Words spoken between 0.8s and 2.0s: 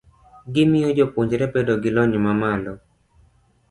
jopuonjre bedo gi